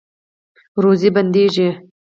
[0.83, 1.67] روزي بندیږي؟